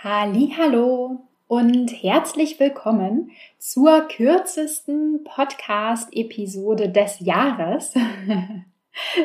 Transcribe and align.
Hallo 0.00 1.26
und 1.48 1.88
herzlich 1.88 2.60
willkommen 2.60 3.32
zur 3.58 4.02
kürzesten 4.02 5.24
Podcast-Episode 5.24 6.88
des 6.88 7.18
Jahres. 7.18 7.94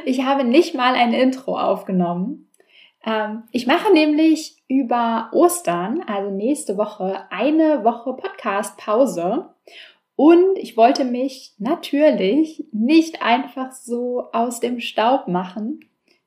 Ich 0.06 0.24
habe 0.24 0.44
nicht 0.44 0.74
mal 0.74 0.96
ein 0.96 1.14
Intro 1.14 1.60
aufgenommen. 1.60 2.50
Ähm, 3.06 3.44
ich 3.52 3.68
mache 3.68 3.94
nämlich 3.94 4.64
über 4.68 5.30
Ostern, 5.32 6.04
also 6.08 6.32
nächste 6.32 6.78
Woche, 6.78 7.24
eine 7.32 7.84
Woche 7.84 8.14
Podcast-Pause. 8.14 9.50
Und 10.16 10.58
ich 10.58 10.76
wollte 10.76 11.06
mich 11.06 11.54
natürlich 11.58 12.66
nicht 12.72 13.22
einfach 13.22 13.72
so 13.72 14.30
aus 14.32 14.60
dem 14.60 14.80
Staub 14.80 15.28
machen, 15.28 15.80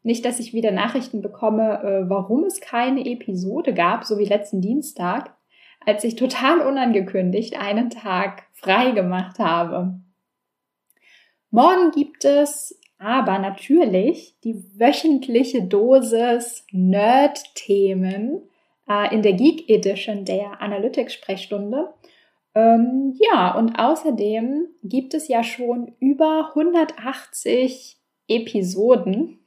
nicht, 0.07 0.25
dass 0.25 0.39
ich 0.39 0.55
wieder 0.55 0.71
Nachrichten 0.71 1.21
bekomme, 1.21 1.83
äh, 1.83 2.09
warum 2.09 2.45
es 2.45 2.61
keine 2.61 3.05
Episode 3.05 3.75
gab, 3.75 4.05
so 4.05 4.19
wie 4.19 4.25
letzten 4.25 4.61
Dienstag, 4.61 5.35
als 5.85 6.05
ich 6.05 6.15
total 6.15 6.61
unangekündigt 6.61 7.61
einen 7.61 7.91
Tag 7.91 8.45
frei 8.53 8.93
gemacht 8.93 9.41
habe. 9.41 9.99
Morgen 11.51 11.91
gibt 11.91 12.25
es 12.25 12.81
aber 12.99 13.41
natürlich 13.41 14.37
die 14.45 14.55
wöchentliche 14.79 15.65
Dosis 15.65 16.65
Nerd-Themen 16.71 18.43
äh, 18.89 19.13
in 19.13 19.23
der 19.23 19.33
Geek 19.33 19.69
Edition 19.69 20.25
der 20.25 20.63
Analytics-Sprechstunde. 20.63 21.93
Ähm, 22.55 23.19
ja, 23.19 23.57
und 23.59 23.77
außerdem 23.77 24.69
gibt 24.85 25.15
es 25.15 25.27
ja 25.27 25.43
schon 25.43 25.97
über 25.99 26.53
180 26.55 27.99
Episoden 28.29 29.41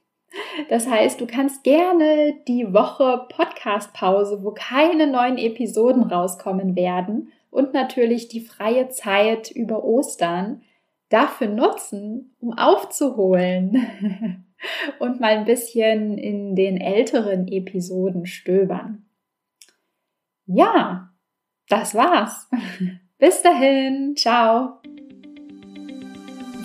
das 0.70 0.88
heißt, 0.88 1.20
du 1.20 1.28
kannst 1.28 1.64
gerne 1.64 2.36
die 2.48 2.74
Woche 2.74 3.26
Podcast-Pause, 3.30 4.44
wo 4.44 4.52
keine 4.52 5.08
neuen 5.08 5.38
Episoden 5.38 6.04
rauskommen 6.04 6.76
werden 6.76 7.32
und 7.52 7.74
natürlich 7.74 8.28
die 8.28 8.42
freie 8.42 8.90
Zeit 8.90 9.52
über 9.52 9.84
Ostern 9.84 10.62
dafür 11.10 11.48
nutzen, 11.48 12.36
um 12.40 12.58
aufzuholen 12.58 14.46
und 15.00 15.20
mal 15.20 15.38
ein 15.38 15.46
bisschen 15.46 16.18
in 16.18 16.56
den 16.56 16.80
älteren 16.80 17.48
Episoden 17.48 18.26
stöbern. 18.26 19.06
Ja, 20.46 21.12
das 21.68 21.96
war's. 21.96 22.50
Bis 23.18 23.42
dahin, 23.42 24.16
ciao. 24.16 24.80